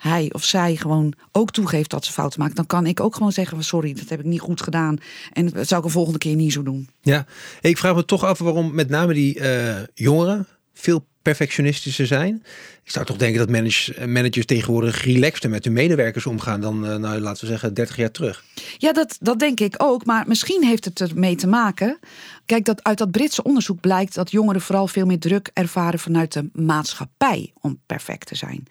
hij 0.00 0.30
of 0.32 0.44
zij 0.44 0.76
gewoon 0.76 1.12
ook 1.32 1.50
toegeeft 1.50 1.90
dat 1.90 2.04
ze 2.04 2.12
fouten 2.12 2.40
maakt, 2.40 2.56
dan 2.56 2.66
kan 2.66 2.86
ik 2.86 3.00
ook 3.00 3.14
gewoon 3.14 3.32
zeggen: 3.32 3.56
van, 3.56 3.64
sorry, 3.64 3.94
dat 3.94 4.08
heb 4.08 4.18
ik 4.18 4.24
niet 4.24 4.40
goed 4.40 4.62
gedaan. 4.62 4.98
En 5.32 5.48
dat 5.48 5.68
zou 5.68 5.80
ik 5.80 5.86
de 5.86 5.92
volgende 5.92 6.18
keer 6.18 6.34
niet 6.34 6.52
zo 6.52 6.62
doen. 6.62 6.88
Ja, 7.00 7.26
ik 7.60 7.78
vraag 7.78 7.94
me 7.94 8.04
toch 8.04 8.24
af 8.24 8.38
waarom 8.38 8.74
met 8.74 8.88
name 8.88 9.14
die 9.14 9.40
eh, 9.40 9.76
jongeren 9.94 10.46
veel 10.74 11.06
perfectionistischer 11.22 12.06
zijn. 12.06 12.42
Ik 12.84 12.90
zou 12.90 13.06
toch 13.06 13.16
denken 13.16 13.38
dat 13.38 13.48
managers, 13.48 13.92
managers 14.06 14.46
tegenwoordig 14.46 15.04
relaxter 15.04 15.50
met 15.50 15.64
hun 15.64 15.72
medewerkers 15.72 16.26
omgaan 16.26 16.60
dan, 16.60 16.86
eh, 16.86 16.96
nou, 16.96 17.20
laten 17.20 17.44
we 17.44 17.50
zeggen, 17.50 17.74
30 17.74 17.96
jaar 17.96 18.10
terug. 18.10 18.44
Ja, 18.78 18.92
dat, 18.92 19.16
dat 19.20 19.38
denk 19.38 19.60
ik 19.60 19.74
ook. 19.78 20.04
Maar 20.04 20.24
misschien 20.28 20.64
heeft 20.64 20.84
het 20.84 21.00
ermee 21.00 21.36
te 21.36 21.46
maken. 21.46 21.98
Kijk, 22.46 22.64
dat 22.64 22.84
uit 22.84 22.98
dat 22.98 23.10
Britse 23.10 23.42
onderzoek 23.42 23.80
blijkt 23.80 24.14
dat 24.14 24.30
jongeren 24.30 24.60
vooral 24.60 24.86
veel 24.86 25.06
meer 25.06 25.18
druk 25.18 25.50
ervaren 25.52 25.98
vanuit 25.98 26.32
de 26.32 26.48
maatschappij 26.52 27.52
om 27.60 27.80
perfect 27.86 28.26
te 28.26 28.34
zijn. 28.34 28.66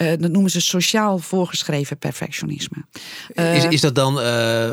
Eh, 0.00 0.08
dat 0.18 0.30
noemen 0.30 0.50
ze 0.50 0.60
sociaal 0.60 1.18
voorgeschreven 1.18 1.98
perfectionisme. 1.98 2.76
Eh, 3.34 3.56
is, 3.56 3.64
is 3.64 3.80
dat 3.80 3.94
dan 3.94 4.20
eh, 4.20 4.70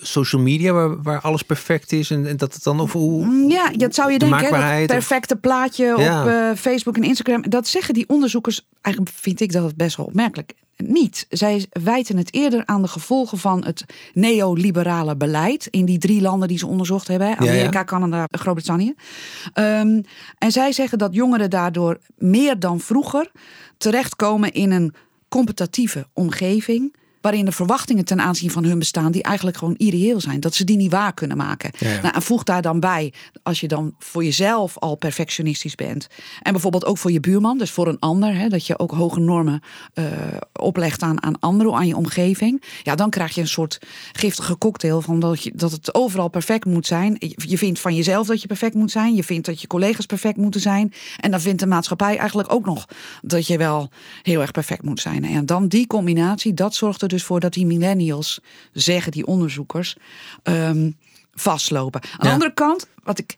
social 0.00 0.42
media 0.42 0.72
waar, 0.72 1.02
waar 1.02 1.20
alles 1.20 1.42
perfect 1.42 1.92
is 1.92 2.10
en, 2.10 2.26
en 2.26 2.36
dat 2.36 2.54
het 2.54 2.62
dan 2.62 2.80
of 2.80 2.92
hoe? 2.92 3.24
Mm, 3.24 3.50
Ja, 3.50 3.70
dat 3.76 3.94
zou 3.94 4.12
je 4.12 4.18
De 4.18 4.28
denken. 4.28 4.66
hè, 4.66 4.80
of- 4.80 4.86
perfecte 4.86 5.36
plaatje 5.36 5.84
Ja. 5.98 6.50
op 6.50 6.58
Facebook 6.58 6.96
en 6.96 7.02
Instagram. 7.02 7.48
Dat 7.48 7.66
zeggen 7.68 7.94
die 7.94 8.08
onderzoekers, 8.08 8.66
eigenlijk 8.80 9.16
vind 9.20 9.40
ik 9.40 9.52
dat 9.52 9.76
best 9.76 9.96
wel 9.96 10.06
opmerkelijk, 10.06 10.52
niet. 10.86 11.26
Zij 11.28 11.66
wijten 11.70 12.16
het 12.16 12.34
eerder 12.34 12.66
aan 12.66 12.82
de 12.82 12.88
gevolgen 12.88 13.38
van 13.38 13.64
het 13.64 13.84
neoliberale 14.12 15.16
beleid 15.16 15.66
in 15.66 15.84
die 15.84 15.98
drie 15.98 16.20
landen 16.20 16.48
die 16.48 16.58
ze 16.58 16.66
onderzocht 16.66 17.08
hebben: 17.08 17.28
hè, 17.28 17.32
Ja, 17.32 17.44
ja. 17.44 17.50
Amerika, 17.50 17.84
Canada, 17.84 18.26
Groot-Brittannië. 18.30 18.94
Ehm, 19.52 20.02
en 20.38 20.52
zij 20.52 20.72
zeggen 20.72 20.98
dat 20.98 21.14
jongeren 21.14 21.50
daardoor 21.50 21.98
meer 22.16 22.58
dan 22.58 22.80
vroeger 22.80 23.30
terechtkomen 23.76 24.52
in 24.52 24.70
een 24.70 24.94
competitieve 25.28 26.06
omgeving. 26.12 26.94
Waarin 27.22 27.44
de 27.44 27.52
verwachtingen 27.52 28.04
ten 28.04 28.20
aanzien 28.20 28.50
van 28.50 28.64
hun 28.64 28.78
bestaan, 28.78 29.12
die 29.12 29.22
eigenlijk 29.22 29.56
gewoon 29.56 29.74
irreëel 29.76 30.20
zijn, 30.20 30.40
dat 30.40 30.54
ze 30.54 30.64
die 30.64 30.76
niet 30.76 30.90
waar 30.90 31.14
kunnen 31.14 31.36
maken. 31.36 31.70
Ja, 31.78 31.88
ja. 31.88 32.00
Nou, 32.00 32.14
en 32.14 32.22
voeg 32.22 32.42
daar 32.42 32.62
dan 32.62 32.80
bij, 32.80 33.12
als 33.42 33.60
je 33.60 33.68
dan 33.68 33.94
voor 33.98 34.24
jezelf 34.24 34.78
al 34.78 34.96
perfectionistisch 34.96 35.74
bent, 35.74 36.06
en 36.42 36.52
bijvoorbeeld 36.52 36.84
ook 36.84 36.98
voor 36.98 37.12
je 37.12 37.20
buurman, 37.20 37.58
dus 37.58 37.70
voor 37.70 37.88
een 37.88 37.98
ander, 37.98 38.34
hè, 38.34 38.48
dat 38.48 38.66
je 38.66 38.78
ook 38.78 38.90
hoge 38.90 39.20
normen 39.20 39.62
eh, 39.94 40.04
oplegt 40.52 41.02
aan, 41.02 41.22
aan 41.22 41.38
anderen, 41.38 41.74
aan 41.74 41.86
je 41.86 41.96
omgeving, 41.96 42.62
ja, 42.82 42.94
dan 42.94 43.10
krijg 43.10 43.34
je 43.34 43.40
een 43.40 43.48
soort 43.48 43.78
giftige 44.12 44.58
cocktail 44.58 45.00
van 45.00 45.20
dat, 45.20 45.42
je, 45.42 45.52
dat 45.54 45.72
het 45.72 45.94
overal 45.94 46.28
perfect 46.28 46.64
moet 46.64 46.86
zijn. 46.86 47.16
Je, 47.18 47.34
je 47.36 47.58
vindt 47.58 47.80
van 47.80 47.94
jezelf 47.94 48.26
dat 48.26 48.40
je 48.40 48.46
perfect 48.46 48.74
moet 48.74 48.90
zijn, 48.90 49.14
je 49.14 49.24
vindt 49.24 49.46
dat 49.46 49.60
je 49.60 49.66
collega's 49.66 50.06
perfect 50.06 50.36
moeten 50.36 50.60
zijn, 50.60 50.92
en 51.20 51.30
dan 51.30 51.40
vindt 51.40 51.60
de 51.60 51.66
maatschappij 51.66 52.16
eigenlijk 52.16 52.52
ook 52.52 52.64
nog 52.64 52.88
dat 53.22 53.46
je 53.46 53.58
wel 53.58 53.90
heel 54.22 54.40
erg 54.40 54.50
perfect 54.50 54.82
moet 54.82 55.00
zijn. 55.00 55.24
En 55.24 55.46
dan 55.46 55.68
die 55.68 55.86
combinatie, 55.86 56.54
dat 56.54 56.74
zorgt 56.74 57.02
er 57.02 57.08
dus 57.12 57.22
voor 57.24 57.40
dat 57.40 57.52
die 57.52 57.66
millennials, 57.66 58.40
zeggen 58.72 59.12
die 59.12 59.26
onderzoekers, 59.26 59.96
ehm, 60.42 60.90
vastlopen. 61.32 62.02
Aan 62.02 62.18
de 62.18 62.26
Ja. 62.26 62.32
andere 62.32 62.54
kant, 62.54 62.86
wat 63.02 63.18
ik 63.18 63.36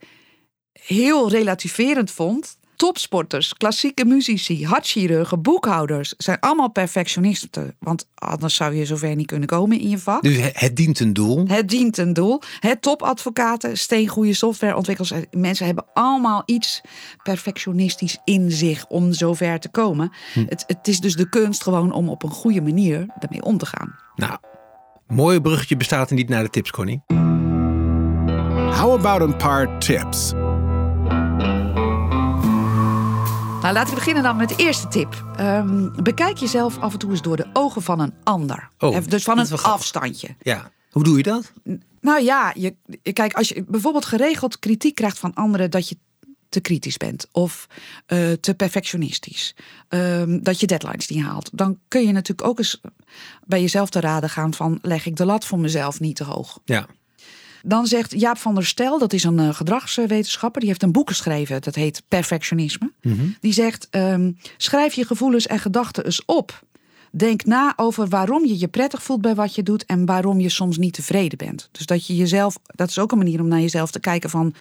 heel 0.73 1.31
relativerend 1.31 2.11
vond. 2.11 2.57
Topsporters, 2.77 3.55
klassieke 3.55 4.05
muzici, 4.05 4.67
hartchirurgen, 4.67 5.43
boekhouders 5.43 6.15
zijn 6.17 6.41
allemaal 6.41 6.71
perfectionisten. 6.71 7.77
Want 7.79 8.09
anders 8.15 8.55
zou 8.55 8.75
je 8.75 8.87
zover 8.87 9.17
niet 9.17 9.27
kunnen 9.27 9.49
komen 9.49 9.81
in 9.81 9.89
je 9.89 9.99
vak. 9.99 10.23
Dus 10.23 10.37
het, 10.53 10.77
dient 10.77 11.01
een 11.01 11.13
doel. 11.13 11.45
Het 11.47 11.69
dient 11.69 11.99
een 11.99 12.13
doel. 12.13 12.41
Het 12.61 12.83
topadvocaten, 12.83 13.79
steengoede 13.79 14.35
softwareontwikkelaars. 14.35 15.27
Mensen 15.31 15.67
hebben 15.67 15.85
allemaal 15.95 16.43
iets 16.45 16.81
perfectionistisch 17.23 18.19
in 18.25 18.51
zich 18.51 18.87
om 18.87 19.13
zover 19.13 19.61
te 19.61 19.69
komen. 19.69 20.13
Het, 20.49 20.65
het 20.67 20.89
is 20.89 21.01
dus 21.01 21.15
de 21.15 21.29
kunst 21.29 21.63
gewoon 21.63 21.93
om 21.93 22.09
op 22.09 22.23
een 22.23 22.31
goede 22.31 22.61
manier 22.61 23.07
daarmee 23.19 23.43
om 23.43 23.59
te 23.59 23.67
gaan. 23.67 23.95
Nou, 24.17 24.39
mooie 25.07 25.41
bruggetje 25.41 25.77
bestaat 25.77 26.11
er 26.11 26.17
niet 26.17 26.29
naar 26.29 26.43
de 26.43 26.51
tips, 26.51 26.71
Connie. 26.71 27.03
How 28.75 28.93
about 28.93 29.21
a 29.21 29.37
paar 29.37 29.79
tips? 29.79 30.33
Nou, 33.65 33.77
laten 33.77 33.91
we 33.91 33.99
beginnen 33.99 34.23
dan 34.23 34.37
met 34.37 34.49
de 34.49 34.57
eerste 34.57 34.89
tip. 34.89 35.25
Ehm, 35.37 36.03
bekijk 36.03 36.37
jezelf 36.37 36.79
af 36.79 36.93
en 36.93 36.99
toe 36.99 37.11
eens 37.11 37.23
door 37.23 37.37
de 37.37 37.47
ogen 37.53 37.83
van 37.83 38.01
een 38.01 38.15
ander. 38.23 38.69
Oh, 38.79 38.97
dus 39.09 39.25
van 39.25 39.39
een 39.39 39.59
afstandje. 39.59 40.37
Ja, 40.43 40.71
hoe 40.91 41.05
doe 41.05 41.17
je 41.17 41.23
dat? 41.23 41.53
Nou 42.01 42.23
ja, 42.23 42.53
je, 42.57 42.75
je- 43.03 43.13
kijk, 43.13 43.35
als 43.35 43.49
je 43.49 43.65
bijvoorbeeld 43.69 44.05
geregeld 44.05 44.59
kritiek 44.59 44.95
krijgt 44.95 45.19
van 45.19 45.35
anderen 45.35 45.71
dat 45.71 45.89
je 45.89 45.97
te 46.49 46.61
kritisch 46.61 46.97
bent 46.97 47.29
of 47.33 47.67
eh, 48.07 48.33
te 48.33 48.55
perfectionistisch, 48.55 49.55
ehm, 49.89 50.39
dat 50.43 50.61
je 50.61 50.67
deadlines 50.67 51.09
niet 51.09 51.25
haalt, 51.25 51.51
dan 51.53 51.79
kun 51.89 52.07
je 52.07 52.13
natuurlijk 52.13 52.49
ook 52.49 52.59
eens 52.59 52.81
bij 53.45 53.61
jezelf 53.61 53.91
te 53.91 54.01
raden 54.01 54.31
gaan 54.31 54.55
van 54.55 54.79
leg 54.83 55.07
ik 55.07 55.17
de 55.17 55.25
lat 55.25 55.45
voor 55.45 55.59
mezelf 55.59 56.01
niet 56.01 56.17
te 56.17 56.25
hoog. 56.25 56.59
Ja. 56.65 56.87
Dan 57.67 57.87
zegt 57.87 58.21
Jaap 58.21 58.39
van 58.39 58.55
der 58.55 58.65
Stel, 58.65 58.99
dat 58.99 59.13
is 59.13 59.25
een 59.25 59.39
eh, 59.39 59.55
gedragswetenschapper, 59.55 60.61
die 60.61 60.69
heeft 60.69 60.83
een 60.83 60.93
boek 60.93 61.09
geschreven, 61.09 61.63
dat 61.63 61.75
heet 61.75 62.03
Perfectionisme. 62.09 62.93
Die 63.41 63.53
zegt: 63.53 63.89
ehm, 63.91 64.33
schrijf 64.57 64.95
je 64.95 65.07
gevoelens 65.07 65.47
en 65.47 65.59
gedachten 65.59 66.05
eens 66.05 66.25
op. 66.25 66.63
Denk 67.11 67.45
na 67.45 67.73
over 67.77 68.09
waarom 68.09 68.47
je 68.47 68.59
je 68.59 68.69
prettig 68.69 69.03
voelt 69.03 69.21
bij 69.21 69.35
wat 69.35 69.55
je 69.55 69.63
doet 69.63 69.87
en 69.87 70.07
waarom 70.07 70.41
je 70.41 70.49
soms 70.49 70.79
niet 70.79 70.93
tevreden 70.93 71.39
bent. 71.39 71.69
Dus 71.73 71.87
dat 71.87 72.07
je 72.07 72.17
jezelf, 72.17 72.57
dat 72.67 72.89
is 72.89 72.99
ook 72.99 73.13
een 73.13 73.19
manier 73.19 73.41
om 73.41 73.49
naar 73.49 73.61
jezelf 73.61 73.91
te 73.91 74.01
kijken 74.01 74.31
van. 74.31 74.55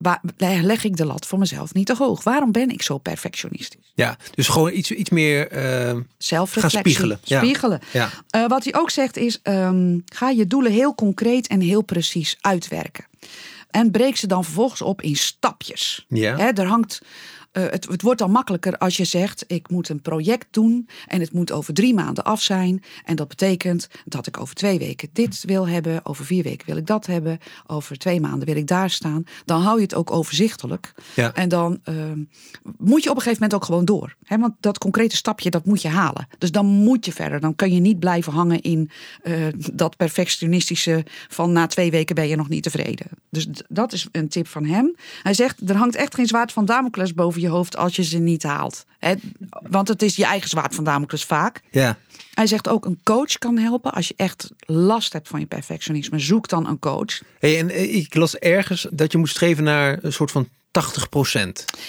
Waar, 0.00 0.20
leg 0.38 0.84
ik 0.84 0.96
de 0.96 1.04
lat 1.04 1.26
voor 1.26 1.38
mezelf 1.38 1.74
niet 1.74 1.86
te 1.86 1.94
hoog? 1.96 2.22
Waarom 2.22 2.52
ben 2.52 2.70
ik 2.70 2.82
zo 2.82 2.98
perfectionistisch? 2.98 3.92
ja, 3.94 4.16
dus 4.34 4.48
gewoon 4.48 4.72
iets, 4.72 4.90
iets 4.90 5.10
meer... 5.10 5.48
eh, 5.48 5.96
Zelfreflectie. 6.18 6.80
Gaan 6.80 6.90
spiegelen, 6.92 7.20
ja. 7.22 7.38
Spiegelen. 7.38 7.80
ja. 7.92 8.10
Eh, 8.30 8.46
wat 8.46 8.64
hij 8.64 8.74
ook 8.74 8.90
zegt 8.90 9.16
is: 9.16 9.38
ehm, 9.42 9.98
ga 10.04 10.28
je 10.30 10.46
doelen 10.46 10.72
heel 10.72 10.94
concreet 10.94 11.46
en 11.46 11.60
heel 11.60 11.82
precies 11.82 12.36
uitwerken. 12.40 13.04
En 13.70 13.90
breek 13.90 14.16
ze 14.16 14.26
dan 14.26 14.44
vervolgens 14.44 14.82
op 14.82 15.02
in 15.02 15.16
stapjes. 15.16 16.06
Ja. 16.08 16.52
Er 16.52 16.66
hangt. 16.66 17.00
Eh, 17.52 17.62
het, 17.70 17.88
het 17.88 18.02
wordt 18.02 18.18
dan 18.18 18.30
makkelijker 18.30 18.78
als 18.78 18.96
je 18.96 19.04
zegt: 19.04 19.44
ik 19.46 19.70
moet 19.70 19.88
een 19.88 20.00
project 20.00 20.46
doen 20.50 20.88
en 21.06 21.20
het 21.20 21.32
moet 21.32 21.52
over 21.52 21.74
drie 21.74 21.94
maanden 21.94 22.24
af 22.24 22.42
zijn. 22.42 22.82
En 23.04 23.16
dat 23.16 23.28
betekent 23.28 23.88
dat 24.04 24.26
ik 24.26 24.40
over 24.40 24.54
twee 24.54 24.78
weken 24.78 25.08
dit 25.12 25.42
wil 25.46 25.68
hebben, 25.68 26.06
over 26.06 26.24
vier 26.24 26.42
weken 26.42 26.66
wil 26.66 26.76
ik 26.76 26.86
dat 26.86 27.06
hebben, 27.06 27.38
over 27.66 27.98
twee 27.98 28.20
maanden 28.20 28.46
wil 28.46 28.56
ik 28.56 28.66
daar 28.66 28.90
staan. 28.90 29.24
Dan 29.44 29.62
hou 29.62 29.76
je 29.76 29.82
het 29.82 29.94
ook 29.94 30.10
overzichtelijk. 30.10 30.92
Ja. 31.14 31.34
En 31.34 31.48
dan 31.48 31.80
ehm, 31.84 32.22
moet 32.78 33.02
je 33.02 33.10
op 33.10 33.16
een 33.16 33.22
gegeven 33.22 33.42
moment 33.42 33.54
ook 33.54 33.64
gewoon 33.64 33.84
door. 33.84 34.16
Hè? 34.24 34.38
Want 34.38 34.54
dat 34.60 34.78
concrete 34.78 35.16
stapje, 35.16 35.50
dat 35.50 35.64
moet 35.64 35.82
je 35.82 35.88
halen. 35.88 36.28
Dus 36.38 36.52
dan 36.52 36.66
moet 36.66 37.04
je 37.04 37.12
verder. 37.12 37.40
Dan 37.40 37.54
kan 37.54 37.72
je 37.72 37.80
niet 37.80 37.98
blijven 37.98 38.32
hangen 38.32 38.60
in 38.60 38.90
eh, 39.22 39.34
dat 39.72 39.96
perfectionistische 39.96 41.04
van 41.28 41.52
na 41.52 41.66
twee 41.66 41.90
weken 41.90 42.14
ben 42.14 42.28
je 42.28 42.36
nog 42.36 42.48
niet 42.48 42.62
tevreden. 42.62 43.06
Dus 43.30 43.46
dat 43.68 43.92
is 43.92 44.08
een 44.12 44.28
tip 44.28 44.46
van 44.46 44.64
hem. 44.64 44.94
Hij 45.22 45.34
zegt, 45.34 45.70
er 45.70 45.76
hangt 45.76 45.94
echt 45.94 46.14
geen 46.14 46.26
zwaard 46.26 46.52
van 46.52 46.64
Damocles 46.64 47.14
boven 47.14 47.39
je 47.40 47.48
hoofd 47.48 47.76
als 47.76 47.96
je 47.96 48.04
ze 48.04 48.18
niet 48.18 48.42
haalt. 48.42 48.84
Hè? 48.98 49.14
Want 49.50 49.88
het 49.88 50.02
is 50.02 50.16
je 50.16 50.24
eigen 50.24 50.48
zwaard 50.48 50.74
van 50.74 50.84
Damocles 50.84 51.24
vaak. 51.24 51.60
ja. 51.70 51.98
Hij 52.34 52.46
zegt 52.46 52.68
ook, 52.68 52.84
een 52.84 53.00
coach 53.02 53.38
kan 53.38 53.58
helpen. 53.58 53.92
Als 53.92 54.08
je 54.08 54.14
echt 54.16 54.50
last 54.60 55.12
hebt 55.12 55.28
van 55.28 55.40
je 55.40 55.46
perfectionisme, 55.46 56.18
zoek 56.18 56.48
dan 56.48 56.66
een 56.66 56.78
coach. 56.78 57.20
Hey, 57.38 57.58
en 57.58 57.70
eh, 57.70 57.94
ik 57.94 58.14
las 58.14 58.36
ergens 58.36 58.86
dat 58.90 59.12
je 59.12 59.18
moet 59.18 59.28
streven 59.28 59.64
naar 59.64 59.98
een 60.02 60.12
soort 60.12 60.30
van 60.30 60.48
80 60.70 61.06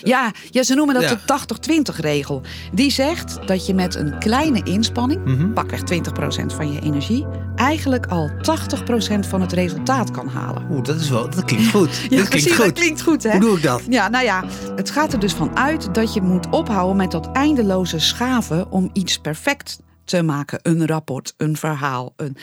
Ja, 0.03 0.31
ja 0.49 0.63
ze 0.63 0.73
noemen 0.75 0.95
dat 0.95 1.03
Ja. 1.03 1.09
de 1.09 1.21
80-20 1.25 1.99
regel. 1.99 2.41
Die 2.73 2.91
zegt 2.91 3.47
dat 3.47 3.65
je 3.65 3.73
met 3.73 3.95
een 3.95 4.19
kleine 4.19 4.63
inspanning, 4.63 5.25
Mhm. 5.25 5.53
pakweg 5.53 5.81
20% 5.83 6.53
van 6.53 6.71
je 6.73 6.81
energie, 6.81 7.25
eigenlijk 7.55 8.05
al 8.05 8.29
80% 8.41 9.27
van 9.27 9.41
het 9.41 9.53
resultaat 9.53 10.11
kan 10.11 10.27
halen. 10.27 10.67
Oeh, 10.71 10.83
dat 10.83 10.99
is 10.99 11.09
wel, 11.09 11.29
dat 11.29 11.45
klinkt 11.45 11.69
goed. 11.69 11.89
dat 12.09 12.27
klinkt 12.27 12.53
goed. 12.53 12.65
dat 12.65 12.73
klinkt 12.73 13.01
goed, 13.01 13.23
hè? 13.23 13.31
Hoe 13.31 13.39
doe 13.39 13.57
ik 13.57 13.63
dat? 13.63 13.81
Ja, 13.89 14.09
nou 14.09 14.23
ja, 14.25 14.43
het 14.75 14.89
gaat 14.89 15.13
er 15.13 15.19
dus 15.19 15.33
van 15.33 15.57
uit 15.57 15.93
dat 15.93 16.13
je 16.13 16.21
moet 16.21 16.49
ophouden 16.49 16.95
met 16.95 17.11
dat 17.11 17.29
eindeloze 17.31 17.99
schaven 17.99 18.71
om 18.71 18.89
iets 18.93 19.17
perfect 19.17 19.79
te 20.03 20.21
maken. 20.21 20.59
Een 20.61 20.85
rapport, 20.87 21.33
een 21.37 21.57
verhaal, 21.57 22.13
een, 22.15 22.37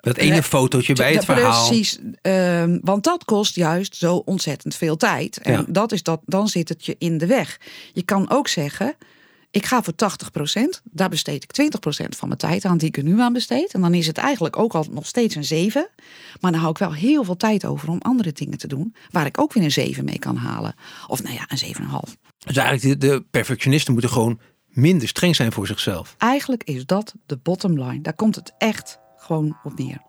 Dat 0.00 0.16
ene 0.16 0.42
fotootje 0.42 0.94
bij 0.94 1.12
het 1.12 1.24
verhaal. 1.24 1.66
Precies, 1.66 1.98
ehm, 2.22 2.78
want 2.82 3.04
dat 3.04 3.24
kost 3.24 3.54
juist 3.54 3.96
zo 3.96 4.16
ontzettend 4.16 4.74
veel 4.74 4.96
tijd. 4.96 5.38
En 5.38 5.52
Ja. 5.52 5.64
dat 5.68 5.92
is 5.92 6.02
dat, 6.02 6.20
dan 6.24 6.48
zit 6.48 6.68
het 6.68 6.84
je 6.84 6.96
in 6.98 7.18
de 7.18 7.26
weg. 7.26 7.60
Je 7.92 8.02
kan 8.02 8.30
ook 8.30 8.48
zeggen, 8.48 8.94
ik 9.50 9.66
ga 9.66 9.82
voor 9.82 9.94
80%, 9.94 10.80
daar 10.84 11.08
besteed 11.08 11.42
ik 11.42 11.52
20% 11.52 12.16
van 12.16 12.28
mijn 12.28 12.40
tijd 12.40 12.64
aan 12.64 12.78
die 12.78 12.88
ik 12.88 12.96
er 12.96 13.02
nu 13.02 13.20
aan 13.20 13.32
besteed. 13.32 13.72
En 13.72 13.80
dan 13.80 13.94
is 13.94 14.06
het 14.06 14.18
eigenlijk 14.18 14.58
ook 14.58 14.74
al 14.74 14.86
nog 14.90 15.06
steeds 15.06 15.34
een 15.34 15.44
7. 15.44 15.88
Maar 16.40 16.50
dan 16.50 16.60
hou 16.60 16.72
ik 16.72 16.78
wel 16.78 16.94
heel 16.94 17.24
veel 17.24 17.36
tijd 17.36 17.64
over 17.64 17.88
om 17.88 17.98
andere 18.00 18.32
dingen 18.32 18.58
te 18.58 18.66
doen, 18.66 18.94
waar 19.10 19.26
ik 19.26 19.40
ook 19.40 19.52
weer 19.52 19.64
een 19.64 19.72
7 19.72 20.04
mee 20.04 20.18
kan 20.18 20.36
halen. 20.36 20.74
Of 21.06 21.22
nou 21.22 21.34
ja, 21.34 21.44
een 21.48 21.58
7,5. 21.58 22.16
Dus 22.38 22.56
eigenlijk 22.56 23.00
de, 23.00 23.06
de 23.08 23.24
perfectionisten 23.30 23.92
moeten 23.92 24.10
gewoon 24.10 24.40
minder 24.78 25.08
streng 25.08 25.36
zijn 25.36 25.52
voor 25.52 25.66
zichzelf. 25.66 26.14
Eigenlijk 26.18 26.64
is 26.64 26.86
dat 26.86 27.14
de 27.26 27.38
bottom 27.42 27.82
line. 27.82 28.00
Daar 28.00 28.14
komt 28.14 28.34
het 28.34 28.52
echt 28.58 28.98
gewoon 29.16 29.56
op 29.62 29.78
neer. 29.78 30.02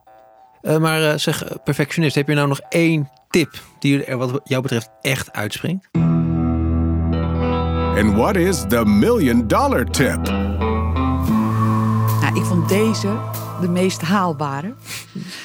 Eh, 0.62 0.78
maar 0.78 1.12
eh, 1.12 1.18
zeg, 1.18 1.44
eh, 1.44 1.56
perfectionist, 1.64 2.16
heb 2.16 2.28
je 2.28 2.34
nou 2.34 2.48
nog 2.48 2.60
één 2.70 3.10
tip 3.30 3.62
die 3.80 4.04
er 4.04 4.18
wat 4.18 4.42
jou 4.44 4.62
betreft 4.62 4.90
echt 5.02 5.32
uitspringt? 5.32 5.88
And 7.98 8.16
what 8.16 8.36
is 8.36 8.66
the 8.68 8.86
million 8.86 9.48
dollar 9.48 9.86
tip? 9.86 10.28
Nou, 12.22 12.36
ik 12.36 12.44
vond 12.44 12.70
deze 12.70 13.18
de 13.62 13.70
meest 13.70 14.02
haalbare. 14.02 14.74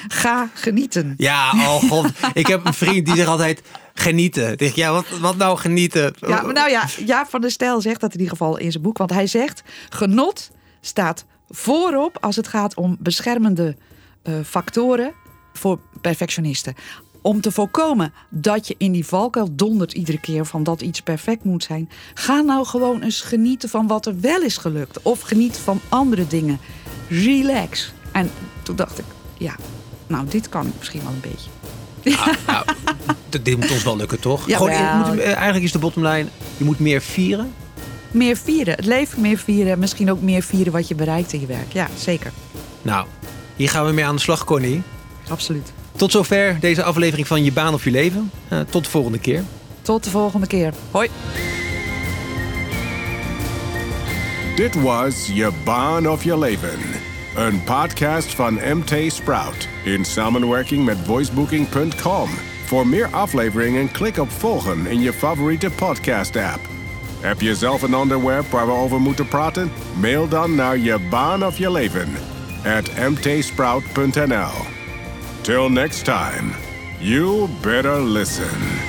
Ga 0.07 0.49
genieten. 0.53 1.13
Ja, 1.17 1.51
oh 1.51 1.89
god. 1.89 2.11
ik 2.33 2.47
heb 2.47 2.65
een 2.65 2.73
vriend 2.73 3.05
die 3.05 3.15
zegt 3.15 3.27
altijd 3.27 3.61
genieten. 3.95 4.71
Ja, 4.75 4.91
wat, 4.91 5.05
wat 5.21 5.37
nou 5.37 5.57
genieten? 5.57 6.13
Ja, 6.19 6.41
maar 6.41 6.53
nou 6.53 6.69
ja, 6.69 6.87
Jaap 7.05 7.29
van 7.29 7.41
der 7.41 7.51
Stel 7.51 7.81
zegt 7.81 8.01
dat 8.01 8.13
in 8.13 8.19
ieder 8.19 8.37
geval 8.37 8.57
in 8.57 8.71
zijn 8.71 8.83
boek. 8.83 8.97
Want 8.97 9.11
hij 9.11 9.27
zegt, 9.27 9.63
genot 9.89 10.51
staat 10.81 11.25
voorop 11.49 12.17
als 12.21 12.35
het 12.35 12.47
gaat 12.47 12.75
om 12.75 12.97
beschermende 12.99 13.75
eh, 14.21 14.33
factoren 14.45 15.13
voor 15.53 15.79
perfectionisten. 16.01 16.75
Om 17.21 17.41
te 17.41 17.51
voorkomen 17.51 18.13
dat 18.29 18.67
je 18.67 18.75
in 18.77 18.91
die 18.91 19.05
valkuil 19.05 19.55
dondert 19.55 19.93
iedere 19.93 20.19
keer 20.19 20.45
van 20.45 20.63
dat 20.63 20.81
iets 20.81 21.01
perfect 21.01 21.43
moet 21.43 21.63
zijn. 21.63 21.89
Ga 22.13 22.41
nou 22.41 22.65
gewoon 22.65 23.01
eens 23.01 23.21
genieten 23.21 23.69
van 23.69 23.87
wat 23.87 24.05
er 24.05 24.19
wel 24.19 24.41
is 24.41 24.57
gelukt. 24.57 25.01
Of 25.01 25.21
geniet 25.21 25.57
van 25.57 25.81
andere 25.89 26.27
dingen. 26.27 26.59
Relax. 27.09 27.93
En 28.11 28.31
toen 28.63 28.75
dacht 28.75 28.99
ik, 28.99 29.05
ja, 29.37 29.55
nou 30.07 30.27
dit 30.27 30.49
kan 30.49 30.67
ik 30.67 30.73
misschien 30.77 31.01
wel 31.01 31.11
een 31.11 31.31
beetje. 31.31 31.54
Nou, 32.47 32.65
d- 33.29 33.45
dit 33.45 33.57
moet 33.57 33.71
ons 33.71 33.83
wel 33.83 33.97
lukken, 33.97 34.19
toch? 34.19 34.43
Gewoon, 34.43 34.71
je 34.71 35.03
moet, 35.05 35.17
eh, 35.19 35.33
eigenlijk 35.33 35.63
is 35.63 35.71
de 35.71 35.79
bottomline, 35.79 36.25
je 36.57 36.63
moet 36.63 36.79
meer 36.79 37.01
vieren. 37.01 37.53
Meer 38.11 38.37
vieren. 38.37 38.75
Het 38.75 38.85
leven 38.85 39.21
meer 39.21 39.37
vieren. 39.37 39.79
Misschien 39.79 40.11
ook 40.11 40.21
meer 40.21 40.41
vieren 40.43 40.73
wat 40.73 40.87
je 40.87 40.95
bereikt 40.95 41.33
in 41.33 41.39
je 41.39 41.45
werk. 41.47 41.73
Ja, 41.73 41.87
zeker. 41.97 42.31
Nou, 42.81 43.05
hier 43.55 43.69
gaan 43.69 43.85
we 43.85 43.91
mee 43.91 44.05
aan 44.05 44.15
de 44.15 44.21
slag, 44.21 44.43
Connie. 44.43 44.81
Absoluut. 45.29 45.71
Tot 45.95 46.11
zover 46.11 46.57
deze 46.59 46.83
aflevering 46.83 47.27
van 47.27 47.43
Je 47.43 47.51
Baan 47.51 47.73
of 47.73 47.83
Je 47.83 47.91
Leven. 47.91 48.31
Eh, 48.47 48.59
tot 48.69 48.83
de 48.83 48.89
volgende 48.89 49.19
keer. 49.19 49.43
Tot 49.81 50.03
de 50.03 50.09
volgende 50.09 50.47
keer. 50.47 50.73
Hoi. 50.91 51.09
Dit 54.55 54.81
was 54.81 55.27
Je 55.33 55.51
Baan 55.63 56.09
of 56.09 56.23
Je 56.23 56.37
Leven. 56.37 56.79
Een 57.35 57.63
podcast 57.63 58.35
van 58.35 58.53
MT 58.53 59.13
Sprout 59.13 59.67
in 59.83 60.05
samenwerking 60.05 60.85
met 60.85 60.97
voicebooking.com. 60.97 62.29
Voor 62.65 62.87
meer 62.87 63.07
afleveringen 63.07 63.91
klik 63.91 64.17
op 64.17 64.29
volgen 64.31 64.85
in 64.85 65.01
je 65.01 65.13
favoriete 65.13 65.71
podcast 65.71 66.35
app. 66.35 66.59
Heb 67.19 67.41
je 67.41 67.55
zelf 67.55 67.81
een 67.81 67.95
onderwerp 67.95 68.45
waar 68.45 68.65
we 68.65 68.71
over 68.71 69.01
moeten 69.01 69.27
praten? 69.27 69.71
Mail 69.99 70.27
dan 70.27 70.55
naar 70.55 70.77
je 70.77 70.99
baan 71.09 71.45
of 71.45 71.57
je 71.57 71.71
leven 71.71 72.09
at 72.65 73.09
mtsprout.nl. 73.09 74.53
Till 75.41 75.69
next 75.69 76.03
time, 76.03 76.51
you 76.99 77.47
better 77.61 78.01
listen. 78.01 78.84